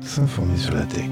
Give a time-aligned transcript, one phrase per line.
[0.00, 1.10] S'informer sur la tech.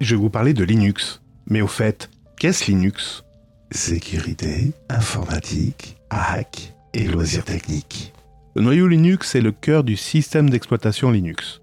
[0.00, 1.22] Je vais vous parler de Linux.
[1.48, 3.24] Mais au fait, qu'est-ce Linux?
[3.70, 8.12] Sécurité, informatique, hack et loisirs techniques.
[8.54, 11.60] Le noyau Linux est le cœur du système d'exploitation Linux.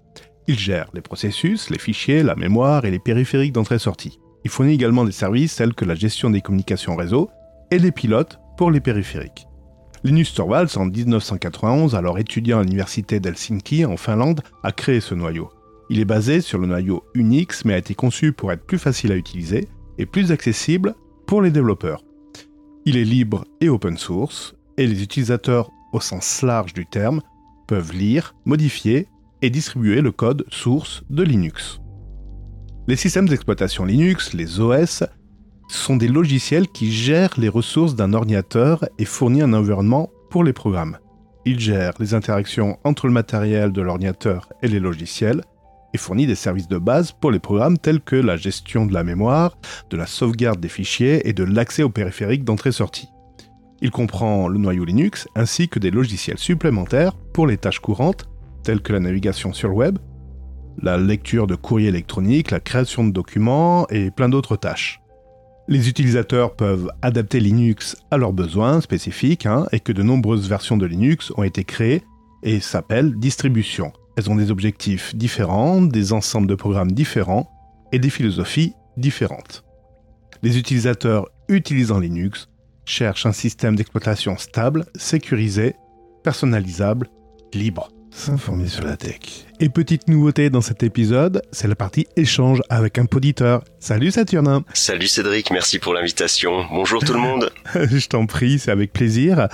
[0.48, 4.18] Il gère les processus, les fichiers, la mémoire et les périphériques d'entrée-sortie.
[4.44, 7.30] Il fournit également des services tels que la gestion des communications réseau
[7.70, 9.46] et des pilotes pour les périphériques.
[10.04, 15.50] Linus Torvalds, en 1991, alors étudiant à l'université d'Helsinki en Finlande, a créé ce noyau.
[15.88, 19.12] Il est basé sur le noyau Unix mais a été conçu pour être plus facile
[19.12, 19.68] à utiliser
[19.98, 20.94] et plus accessible
[21.26, 22.02] pour les développeurs.
[22.84, 27.20] Il est libre et open source et les utilisateurs au sens large du terme
[27.66, 29.08] peuvent lire, modifier
[29.42, 31.80] et distribuer le code source de Linux.
[32.88, 35.02] Les systèmes d'exploitation Linux, les OS,
[35.68, 40.52] sont des logiciels qui gèrent les ressources d'un ordinateur et fournissent un environnement pour les
[40.52, 40.98] programmes.
[41.44, 45.42] Ils gèrent les interactions entre le matériel de l'ordinateur et les logiciels
[45.96, 49.56] fournit des services de base pour les programmes tels que la gestion de la mémoire,
[49.90, 53.08] de la sauvegarde des fichiers et de l'accès aux périphériques d'entrée-sortie.
[53.82, 58.28] Il comprend le noyau Linux ainsi que des logiciels supplémentaires pour les tâches courantes
[58.62, 59.98] telles que la navigation sur le web,
[60.82, 65.00] la lecture de courrier électronique, la création de documents et plein d'autres tâches.
[65.68, 70.76] Les utilisateurs peuvent adapter Linux à leurs besoins spécifiques hein, et que de nombreuses versions
[70.76, 72.02] de Linux ont été créées
[72.42, 73.92] et s'appellent distributions.
[74.16, 77.50] Elles ont des objectifs différents, des ensembles de programmes différents
[77.92, 79.64] et des philosophies différentes.
[80.42, 82.48] Les utilisateurs utilisant Linux
[82.84, 85.74] cherchent un système d'exploitation stable, sécurisé,
[86.22, 87.08] personnalisable,
[87.52, 87.90] libre.
[88.10, 89.46] S'informer sur la tech.
[89.58, 93.64] Et petite nouveauté dans cet épisode, c'est la partie échange avec un poditeur.
[93.78, 96.66] Salut Saturnin Salut Cédric, merci pour l'invitation.
[96.70, 99.48] Bonjour tout le monde Je t'en prie, c'est avec plaisir.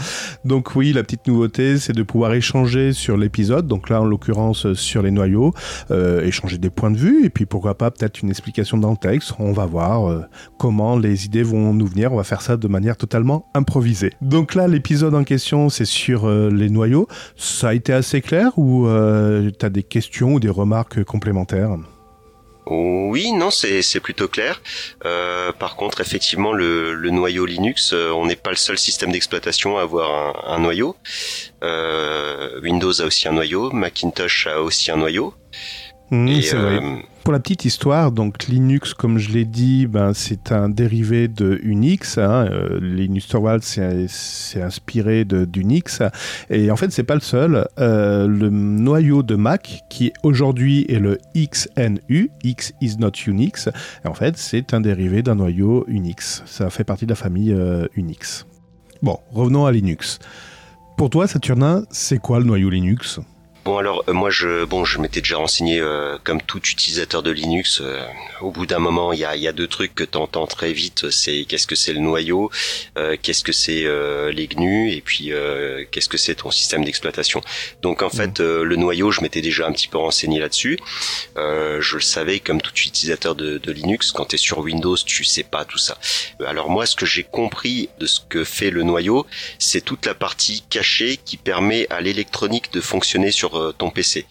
[0.45, 4.73] Donc oui, la petite nouveauté, c'est de pouvoir échanger sur l'épisode, donc là en l'occurrence
[4.73, 5.55] sur les noyaux,
[5.93, 8.97] euh, échanger des points de vue, et puis pourquoi pas peut-être une explication dans le
[8.97, 9.35] texte.
[9.39, 10.23] On va voir euh,
[10.59, 14.11] comment les idées vont nous venir, on va faire ça de manière totalement improvisée.
[14.21, 17.07] Donc là, l'épisode en question, c'est sur euh, les noyaux.
[17.37, 21.77] Ça a été assez clair ou tu as des questions ou des remarques complémentaires
[22.67, 24.63] oui, non, c'est plutôt clair.
[25.05, 29.79] Euh, par contre, effectivement, le, noyau Linux, euh, on n'est pas le seul système d'exploitation
[29.79, 30.97] à avoir un, noyau.
[31.65, 35.35] Euh, Windows a aussi un noyau, Macintosh a aussi un noyau.
[36.11, 36.81] Mmh, c'est vrai.
[37.25, 41.61] Pour la petite histoire, donc Linux, comme je l'ai dit, ben, c'est un dérivé de
[41.63, 42.19] Unix.
[42.19, 42.49] Hein.
[42.51, 46.03] Euh, Linux Torvalds s'est inspiré d'Unix.
[46.51, 47.69] Et en fait, c'est pas le seul.
[47.79, 53.69] Euh, le noyau de Mac, qui aujourd'hui est le XNU, X is not Unix,
[54.05, 56.43] en fait, c'est un dérivé d'un noyau Unix.
[56.45, 58.47] Ça fait partie de la famille euh, Unix.
[59.01, 60.19] Bon, revenons à Linux.
[60.97, 63.21] Pour toi, Saturnin, c'est quoi le noyau Linux?
[63.65, 67.31] Bon alors euh, moi je bon je m'étais déjà renseigné euh, comme tout utilisateur de
[67.31, 67.81] Linux.
[67.81, 68.05] Euh,
[68.41, 70.73] au bout d'un moment il y a, y a deux trucs que tu entends très
[70.73, 71.11] vite.
[71.11, 72.51] C'est qu'est-ce que c'est le noyau,
[73.23, 73.85] qu'est-ce que c'est
[74.33, 75.31] les GNU et puis
[75.93, 77.41] qu'est-ce que c'est ton système d'exploitation.
[77.83, 80.77] Donc en fait le noyau je m'étais déjà un petit peu renseigné là-dessus.
[81.37, 84.11] je le savais comme tout utilisateur de, de Linux.
[84.11, 85.97] Quand tu es sur Windows tu sais pas tout ça.
[86.45, 89.25] Alors moi ce que j'ai compris de ce que fait le noyau
[89.61, 94.27] c'est toute la partie cachée qui permet à l'électronique de fonctionner sur euh, ton PC.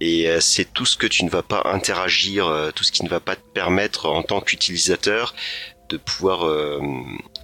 [0.00, 3.04] Et euh, c'est tout ce que tu ne vas pas interagir, euh, tout ce qui
[3.04, 5.34] ne va pas te permettre en tant qu'utilisateur
[5.88, 6.44] de pouvoir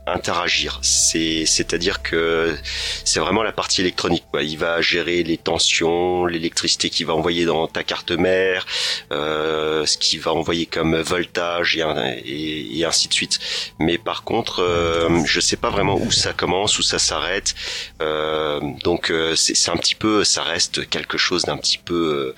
[0.06, 0.78] interagir.
[0.82, 2.56] C'est c'est-à-dire que
[3.04, 4.24] c'est vraiment la partie électronique.
[4.30, 4.42] Quoi.
[4.42, 8.66] Il va gérer les tensions, l'électricité qu'il va envoyer dans ta carte mère,
[9.12, 13.38] euh, ce qu'il va envoyer comme voltage et, ainsi de suite.
[13.78, 17.54] Mais par contre, euh, je sais pas vraiment où ça commence, où ça s'arrête.
[18.00, 22.34] Euh, donc euh, c'est un petit peu, ça reste quelque chose d'un petit peu,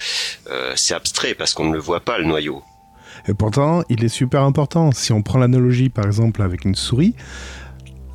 [0.50, 2.62] euh, c'est abstrait parce qu'on ne le voit pas le noyau.
[3.28, 4.92] Et pourtant, il est super important.
[4.92, 7.14] Si on prend l'analogie par exemple avec une souris,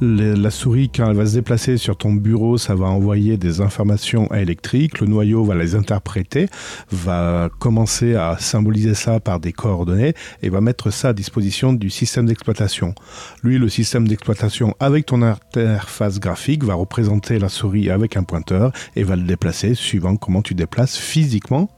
[0.01, 4.33] la souris, quand elle va se déplacer sur ton bureau, ça va envoyer des informations
[4.33, 5.01] électriques.
[5.01, 6.47] Le noyau va les interpréter,
[6.91, 11.89] va commencer à symboliser ça par des coordonnées et va mettre ça à disposition du
[11.89, 12.95] système d'exploitation.
[13.43, 18.71] Lui, le système d'exploitation, avec ton interface graphique, va représenter la souris avec un pointeur
[18.95, 21.69] et va le déplacer suivant comment tu déplaces physiquement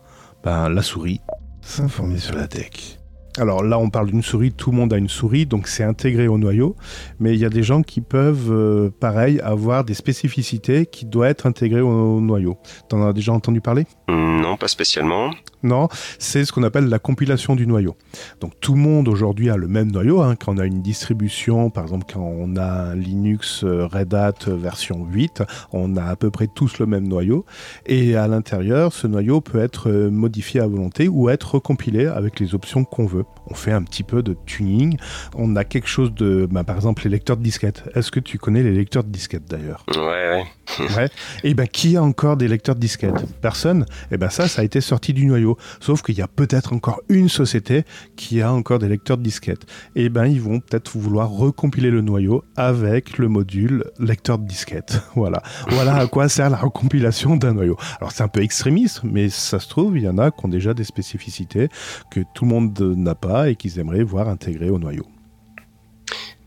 [0.44, 1.22] ben, la souris.
[1.62, 3.01] S'informer sur la tech.
[3.38, 6.28] Alors là, on parle d'une souris, tout le monde a une souris, donc c'est intégré
[6.28, 6.76] au noyau.
[7.20, 11.30] Mais il y a des gens qui peuvent, euh, pareil, avoir des spécificités qui doivent
[11.30, 12.58] être intégrées au, noyau.
[12.90, 13.86] T'en as déjà entendu parler?
[14.10, 15.32] Non, pas spécialement.
[15.64, 15.88] Non,
[16.18, 17.96] c'est ce qu'on appelle la compilation du noyau.
[18.40, 20.22] Donc tout le monde aujourd'hui a le même noyau.
[20.22, 20.36] Hein.
[20.36, 24.48] Quand on a une distribution, par exemple quand on a un Linux euh, Red Hat
[24.48, 27.46] version 8, on a à peu près tous le même noyau.
[27.86, 32.40] Et à l'intérieur, ce noyau peut être euh, modifié à volonté ou être recompilé avec
[32.40, 33.21] les options qu'on veut.
[33.48, 34.98] On fait un petit peu de tuning.
[35.36, 37.84] On a quelque chose de, bah, par exemple, les lecteurs de disquettes.
[37.96, 39.86] Est-ce que tu connais les lecteurs de disquettes d'ailleurs?
[39.96, 40.44] Ouais, ouais.
[40.98, 41.10] ouais.
[41.44, 43.26] Et ben qui a encore des lecteurs de disquettes?
[43.42, 43.86] Personne?
[44.12, 45.58] Et ben ça, ça a été sorti du noyau.
[45.80, 47.84] Sauf qu'il y a peut-être encore une société
[48.16, 49.66] qui a encore des lecteurs de disquettes.
[49.96, 55.02] Et ben ils vont peut-être vouloir recompiler le noyau avec le module lecteur de disquettes.
[55.16, 55.44] Voilà.
[55.70, 57.78] Voilà à quoi sert la recompilation d'un noyau.
[58.00, 60.50] Alors c'est un peu extrémiste, mais ça se trouve, il y en a qui ont
[60.50, 61.70] déjà des spécificités
[62.10, 65.06] que tout le monde n'a pas et qu'ils aimeraient voir intégrées au noyau.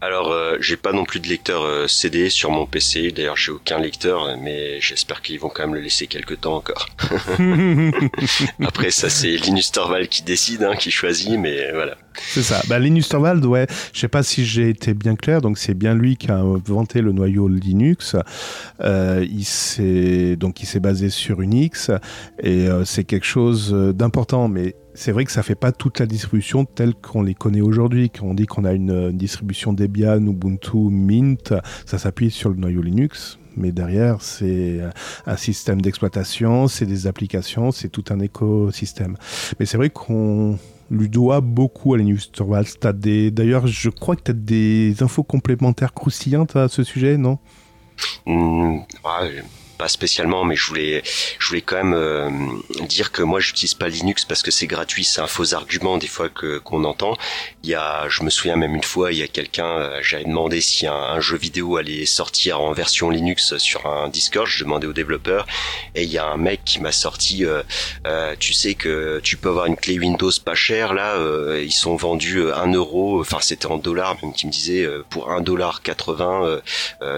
[0.01, 3.11] Alors, euh, j'ai pas non plus de lecteur euh, CD sur mon PC.
[3.11, 6.89] D'ailleurs, j'ai aucun lecteur, mais j'espère qu'ils vont quand même le laisser quelques temps encore.
[8.63, 11.97] Après, ça c'est Linus Torvald qui décide, hein, qui choisit, mais voilà.
[12.17, 12.61] C'est ça.
[12.69, 13.67] Bah, Linus Torvald, ouais.
[13.93, 15.41] Je sais pas si j'ai été bien clair.
[15.41, 18.17] Donc, c'est bien lui qui a inventé le noyau Linux.
[18.81, 21.91] Euh, il s'est donc il s'est basé sur Unix
[22.43, 26.65] et c'est quelque chose d'important, mais c'est vrai que ça fait pas toute la distribution
[26.65, 28.11] telle qu'on les connaît aujourd'hui.
[28.11, 31.55] Quand on dit qu'on a une, distribution Debian, Ubuntu, Mint,
[31.87, 33.39] ça s'appuie sur le noyau Linux.
[33.57, 34.81] Mais derrière, c'est
[35.27, 39.17] un système d'exploitation, c'est des applications, c'est tout un écosystème.
[39.59, 40.59] Mais c'est vrai qu'on
[40.91, 42.67] lui doit beaucoup à Linux Torvalds.
[42.83, 47.39] D'ailleurs, je crois que tu as des infos complémentaires croustillantes à ce sujet, non?
[48.27, 48.81] Mmh,
[49.75, 51.03] pas spécialement, mais je voulais,
[51.39, 52.31] je voulais quand même euh,
[52.89, 56.07] dire que moi j'utilise pas Linux parce que c'est gratuit, c'est un faux argument des
[56.07, 57.17] fois que qu'on entend.
[57.63, 60.25] Il y a, je me souviens même une fois, il y a quelqu'un, euh, j'avais
[60.25, 64.87] demandé si un, jeu vidéo allait sortir en version Linux sur un Discord, je demandais
[64.87, 65.47] aux développeurs,
[65.95, 67.63] et il y a un mec qui m'a sorti, euh,
[68.07, 71.17] euh tu sais que tu peux avoir une clé Windows pas chère là,
[71.59, 75.41] ils sont vendus 1 euro, enfin c'était en dollars même qui me disait pour 1
[75.41, 76.61] dollar 80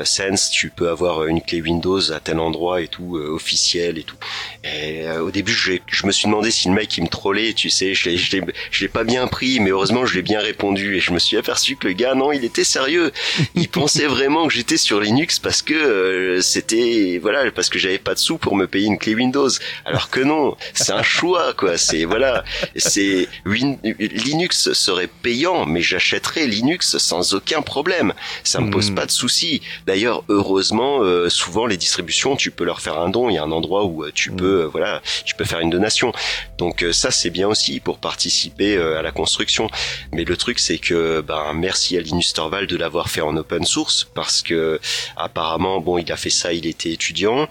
[0.05, 2.46] cents, tu peux avoir une clé Windows à tel endroit
[2.81, 4.17] et tout euh, officiel et tout.
[4.65, 7.71] Et euh, au début, je, me suis demandé si le mec il me trollait, tu
[7.71, 11.19] sais, je l'ai, pas bien pris, mais heureusement je l'ai bien répondu et je me
[11.19, 13.13] suis aperçu que le gars non, il était sérieux.
[13.55, 17.99] Il pensait vraiment que j'étais sur Linux parce que euh, c'était voilà parce que j'avais
[17.99, 19.49] pas de sous pour me payer une clé Windows.
[19.85, 21.77] Alors que non, c'est un choix quoi.
[21.77, 22.45] C'est voilà,
[22.77, 28.13] c'est Linux serait payant, mais j'achèterais Linux sans aucun problème.
[28.45, 28.95] Ça me pose hmm.
[28.95, 29.61] pas de soucis.
[29.87, 33.29] D'ailleurs, heureusement, souvent les distributions tu peux leur faire un don.
[33.29, 34.37] Il y a un endroit où euh, tu mm.
[34.37, 36.13] peux, euh, voilà, tu peux faire une donation.
[36.59, 39.69] Donc euh, ça c'est bien aussi pour participer à la construction.
[40.13, 43.65] Mais le truc c'est que, ben merci à Linus Torvald de l'avoir fait en open
[43.65, 44.81] source parce que
[45.17, 47.49] apparemment, bon, il a fait ça, il était étudiant.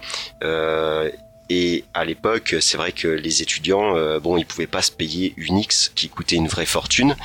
[1.48, 5.92] Et à l'époque, c'est vrai que les étudiants, bon, ils pouvaient pas se payer Unix
[5.94, 7.16] qui coûtait une vraie fortune.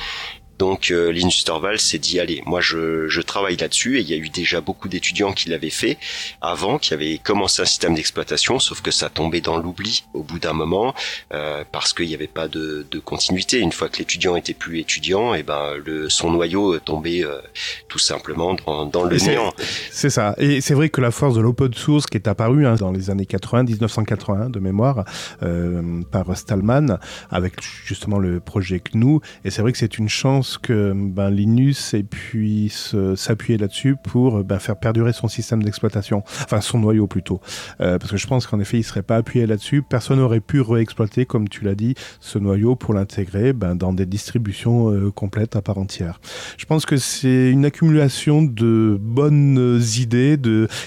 [0.58, 4.14] Donc euh, Linus Torvalds s'est dit allez, moi je, je travaille là-dessus et il y
[4.14, 5.98] a eu déjà beaucoup d'étudiants qui l'avaient fait
[6.40, 10.38] avant, qui avaient commencé un système d'exploitation, sauf que ça tombait dans l'oubli au bout
[10.38, 10.94] d'un moment
[11.32, 13.58] euh, parce qu'il n'y avait pas de, de, continuité.
[13.58, 17.40] Une fois que l'étudiant était plus étudiant, et eh ben le son noyau tombait euh,
[17.88, 19.52] tout simplement dans, dans le néant.
[19.90, 20.34] C'est ça.
[20.38, 23.10] Et c'est vrai que la force de l'open source qui est apparue hein, dans les
[23.10, 25.04] années 80, 1980 de mémoire
[25.42, 26.98] euh, par Stallman
[27.30, 27.54] avec
[27.84, 32.02] justement le projet GNU, et c'est vrai que c'est une chance que ben, Linus ait
[32.02, 32.70] pu
[33.16, 37.40] s'appuyer là-dessus pour ben, faire perdurer son système d'exploitation, enfin son noyau plutôt.
[37.80, 39.82] Euh, parce que je pense qu'en effet, il serait pas appuyé là-dessus.
[39.82, 44.06] Personne n'aurait pu réexploiter, comme tu l'as dit, ce noyau pour l'intégrer ben, dans des
[44.06, 46.20] distributions euh, complètes à part entière.
[46.56, 50.38] Je pense que c'est une accumulation de bonnes idées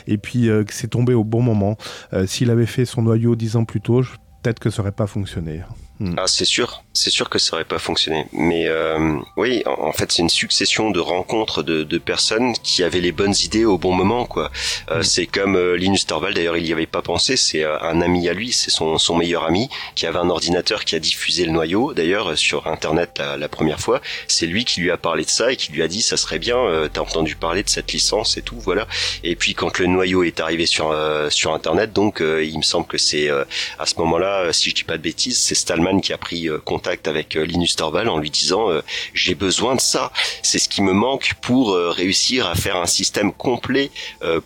[0.07, 1.77] et puis euh, que c'est tombé au bon moment.
[2.25, 4.01] S'il avait fait son noyau dix ans plus tôt,
[4.41, 5.61] peut-être que ça n'aurait pas fonctionné.
[5.99, 6.13] Hmm.
[6.17, 8.25] Ah, c'est sûr, c'est sûr que ça aurait pas fonctionné.
[8.31, 13.01] Mais euh, oui, en, fait, c'est une succession de rencontres de, de, personnes qui avaient
[13.01, 14.49] les bonnes idées au bon moment, quoi.
[14.89, 15.03] Euh, hmm.
[15.03, 17.35] C'est comme euh, Linus Torvald, d'ailleurs, il y avait pas pensé.
[17.35, 20.85] C'est euh, un ami à lui, c'est son, son meilleur ami, qui avait un ordinateur
[20.85, 24.01] qui a diffusé le noyau, d'ailleurs, sur Internet la, la première fois.
[24.27, 26.39] C'est lui qui lui a parlé de ça et qui lui a dit, ça serait
[26.39, 26.57] bien.
[26.57, 28.87] Euh, T'as entendu parler de cette licence et tout, voilà.
[29.23, 30.95] Et puis quand le noyau est arrivé sur
[31.29, 34.97] sur Internet, donc il me semble que c'est à ce moment-là, si je dis pas
[34.97, 36.47] de bêtises, c'est Stallman qui a pris
[36.85, 38.67] contact avec Linus Torvald en lui disant
[39.13, 40.11] j'ai besoin de ça,
[40.43, 43.89] c'est ce qui me manque pour réussir à faire un système complet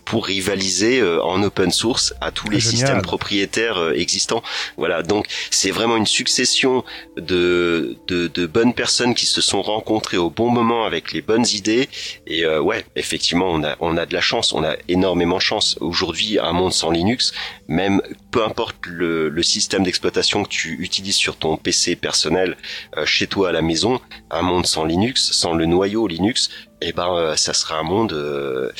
[0.06, 4.42] pour rivaliser en open source à tous les systèmes propriétaires existants.
[4.78, 6.84] Voilà, donc c'est vraiment une succession
[7.16, 11.46] de, de, de bonnes personnes qui se sont rencontrées au bon moment avec les bonnes
[11.52, 11.88] idées.
[12.26, 15.76] Et ouais, effectivement on a on a de la chance, on a énormément de chance.
[15.80, 17.32] Aujourd'hui, un monde sans Linux,
[17.68, 23.26] même peu importe le, système d'exploitation que tu utilises sur ton PC personnel euh, chez
[23.26, 27.36] toi à la maison, un monde sans Linux, sans le noyau Linux, eh ben euh,
[27.36, 28.70] ça sera un monde euh,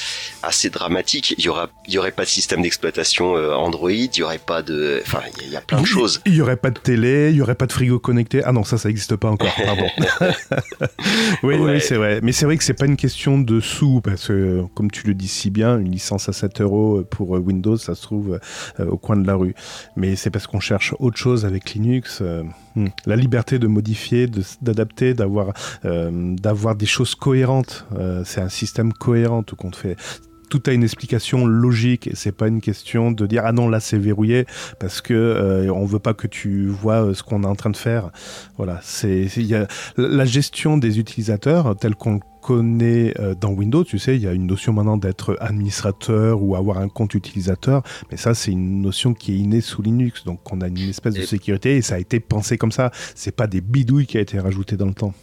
[0.43, 1.35] assez dramatique.
[1.37, 4.39] Il y aura il y aurait pas de système d'exploitation euh, Android, il y aurait
[4.39, 6.21] pas de enfin il y, a plein de choses.
[6.27, 8.43] Il y aurait pas de télé, il y aurait pas de frigo connecté.
[8.45, 9.89] Ah non, ça ça existe pas encore, pardon.
[11.43, 12.21] oui, oui, c'est vrai.
[12.23, 15.15] Mais c'est vrai que c'est pas une question de sous parce que comme tu le
[15.15, 18.39] dis si bien, une licence à 7 euros pour Windows, ça se trouve
[18.79, 19.55] au coin de la rue.
[19.97, 22.23] Mais c'est parce qu'on cherche autre chose avec Linux.
[22.77, 22.87] Hmm.
[23.05, 24.29] La liberté de modifier,
[24.63, 29.97] d'adapter, d'avoir d'avoir des choses cohérentes euh, c'est un système cohérent tout compte fait
[30.51, 33.81] tout a une explication logique et c'est pas une question de dire ah non là
[33.81, 34.45] c'est verrouillé
[34.79, 37.71] parce que euh, on veut pas que tu vois euh, ce qu'on est en train
[37.71, 38.11] de faire.
[38.57, 39.29] Voilà, c'est
[39.97, 44.47] la gestion des utilisateurs telle qu'on connaît dans Windows, tu sais, il y a une
[44.47, 49.33] notion maintenant d'être administrateur ou avoir un compte utilisateur, mais ça c'est une notion qui
[49.33, 52.19] est innée sous Linux, donc on a une espèce de sécurité et ça a été
[52.19, 52.91] pensé comme ça.
[53.15, 55.15] C'est pas des bidouilles qui a été rajouté dans le temps.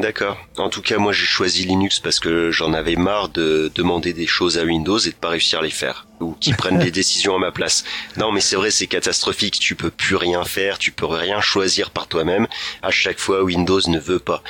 [0.00, 0.38] D'accord.
[0.56, 4.26] En tout cas, moi j'ai choisi Linux parce que j'en avais marre de demander des
[4.26, 7.34] choses à Windows et de pas réussir à les faire ou qu'ils prennent des décisions
[7.34, 7.84] à ma place.
[8.16, 9.58] Non, mais c'est vrai, c'est catastrophique.
[9.58, 12.46] Tu peux plus rien faire, tu peux rien choisir par toi-même.
[12.82, 14.42] À chaque fois, Windows ne veut pas.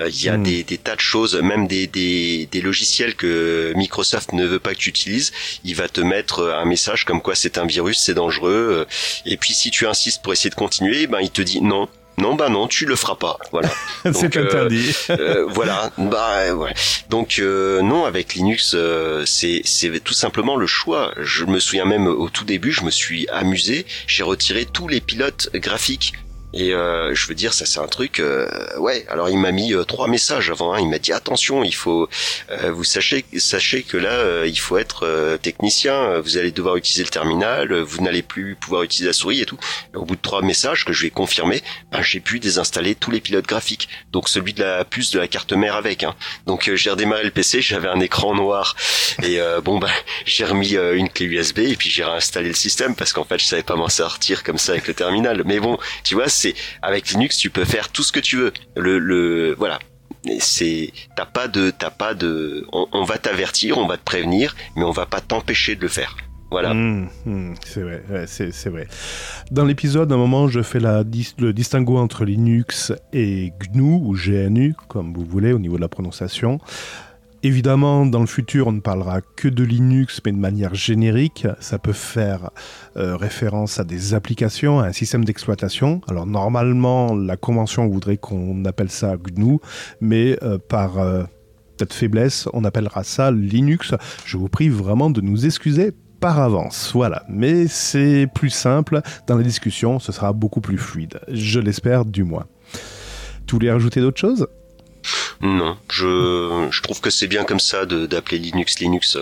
[0.00, 0.42] Euh, il y a hmm.
[0.42, 4.80] des, tas de choses, même des, des, des logiciels que Microsoft ne veut pas que
[4.80, 5.32] tu utilises.
[5.64, 8.86] Il va te mettre un message comme quoi c'est un virus, c'est dangereux.
[9.24, 11.88] Et puis si tu insistes pour essayer de continuer, ben il te dit non,
[12.20, 13.38] non, bah non, tu le feras pas.
[13.50, 13.70] Voilà.
[14.12, 14.94] c'est euh, interdit.
[15.10, 15.90] Euh, voilà.
[15.98, 16.72] Bah ouais.
[17.08, 18.76] Donc euh, non, avec Linux,
[19.24, 21.12] c'est c'est tout simplement le choix.
[21.18, 23.86] Je me souviens même au tout début, je me suis amusé.
[24.06, 26.14] J'ai retiré tous les pilotes graphiques
[26.52, 28.18] et euh, je veux dire, ça c'est un truc.
[28.18, 29.06] Euh, ouais.
[29.08, 30.72] Alors il m'a mis euh, trois messages avant.
[30.74, 30.80] Hein.
[30.80, 32.08] Il m'a dit attention, il faut.
[32.50, 36.18] Euh, vous sachez, sachez que là, il faut être technicien.
[36.20, 37.72] Vous allez devoir utiliser le terminal.
[37.80, 39.58] Vous n'allez plus pouvoir utiliser la souris et tout.
[39.94, 43.20] au bout de trois messages que je vais confirmer, ben, j'ai pu désinstaller tous les
[43.20, 43.88] pilotes graphiques.
[44.12, 46.02] Donc celui de la puce de la carte mère avec.
[46.02, 46.14] Hein.
[46.46, 47.60] Donc j'ai redémarré le PC.
[47.60, 48.74] J'avais un écran noir.
[49.22, 49.90] Et bon ben
[50.24, 53.44] j'ai remis une clé USB et puis j'ai réinstallé le système parce qu'en fait je
[53.44, 55.42] savais pas m'en sortir comme ça avec le terminal.
[55.44, 58.52] Mais bon, tu vois c'est avec Linux, tu peux faire tout ce que tu veux.
[58.76, 59.78] Le, le voilà,
[60.38, 64.84] c'est t'as pas de t'as pas de on, va t'avertir on va te prévenir mais
[64.84, 66.16] on va pas t'empêcher de le faire.
[66.50, 66.74] Voilà.
[66.74, 68.88] Mmh, mmh, c'est vrai c'est vrai.
[69.50, 74.74] Dans l'épisode à un moment je fais le distinguo entre Linux et GNU ou GNU
[74.88, 76.58] comme vous voulez au niveau de la prononciation
[77.42, 81.46] Évidemment, dans le futur, on ne parlera que de Linux, mais de manière générique.
[81.58, 82.50] Ça peut faire
[82.98, 86.02] euh, référence à des applications, à un système d'exploitation.
[86.06, 89.58] Alors normalement, la convention voudrait qu'on appelle ça GNU,
[90.02, 91.22] mais euh, par euh,
[91.78, 93.94] peut-être faiblesse, on appellera ça Linux.
[94.26, 96.90] Je vous prie vraiment de nous excuser par avance.
[96.92, 101.18] Voilà, mais c'est plus simple dans la discussion, ce sera beaucoup plus fluide.
[101.28, 102.44] Je l'espère du moins.
[103.46, 104.46] Tu voulais rajouter d'autres choses?
[105.42, 109.16] Non, je, je trouve que c'est bien comme ça d'appeler Linux Linux.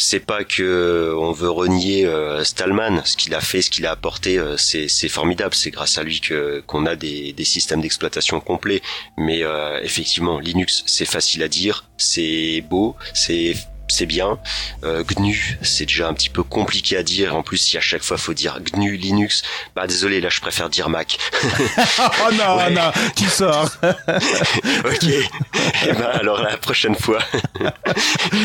[0.00, 3.90] C'est pas que on veut renier euh, Stallman, ce qu'il a fait, ce qu'il a
[3.90, 5.56] apporté, euh, c'est formidable.
[5.56, 8.80] C'est grâce à lui que qu'on a des, des systèmes d'exploitation complets.
[9.16, 13.56] Mais euh, effectivement, Linux, c'est facile à dire, c'est beau, c'est
[13.88, 14.38] c'est bien.
[14.84, 17.34] Euh, GNU, c'est déjà un petit peu compliqué à dire.
[17.34, 19.42] En plus, si à chaque fois faut dire GNU Linux,
[19.74, 21.18] bah désolé, là je préfère dire Mac.
[21.98, 23.70] oh non, non, tu sors.
[23.82, 25.04] ok.
[25.04, 27.18] Et ben alors la prochaine fois,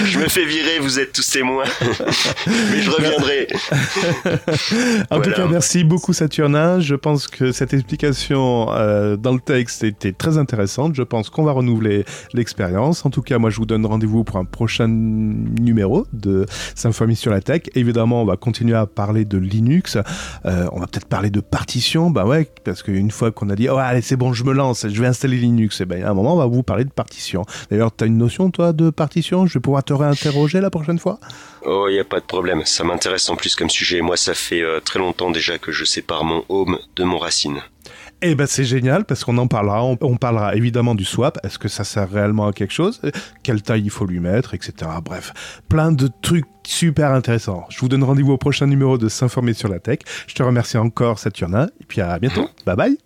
[0.05, 0.79] je me fais virer.
[0.79, 1.65] Vous êtes tous témoins,
[2.47, 3.47] mais je reviendrai.
[5.09, 6.79] en tout cas, merci beaucoup Saturnin.
[6.79, 10.95] Je pense que cette explication euh, dans le texte était très intéressante.
[10.95, 13.05] Je pense qu'on va renouveler l'expérience.
[13.05, 14.87] En tout cas, moi je vous donne rendez-vous pour un prochain
[15.33, 17.63] numéro de Symphonie sur la tech.
[17.75, 19.97] Évidemment, on va continuer à parler de Linux.
[20.45, 22.09] Euh, on va peut-être parler de partition.
[22.09, 24.87] Bah ouais, parce qu'une fois qu'on a dit, oh, allez, c'est bon, je me lance,
[24.87, 26.91] je vais installer Linux, et eh ben, à un moment, on va vous parler de
[26.91, 27.43] partition.
[27.69, 30.99] D'ailleurs, tu as une notion, toi, de partition Je vais pouvoir te réinterroger la prochaine
[30.99, 31.19] fois?
[31.65, 32.61] Oh, il n'y a pas de problème.
[32.65, 34.01] Ça m'intéresse en plus comme sujet.
[34.01, 37.61] Moi, ça fait euh, très longtemps déjà que je sépare mon home de mon racine.
[38.25, 39.83] Eh ben c'est génial parce qu'on en parlera.
[39.83, 41.37] On, on parlera évidemment du swap.
[41.43, 43.01] Est-ce que ça sert réellement à quelque chose?
[43.43, 44.89] Quelle taille il faut lui mettre, etc.
[45.03, 47.65] Bref, plein de trucs super intéressants.
[47.69, 49.99] Je vous donne rendez-vous au prochain numéro de S'informer sur la tech.
[50.27, 52.47] Je te remercie encore Saturnin et puis à bientôt.
[52.65, 52.97] Bye bye.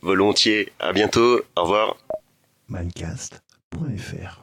[0.00, 0.72] Volontiers.
[0.80, 1.42] À bientôt.
[1.54, 1.96] Au revoir.
[2.70, 4.41] Mindcast.fr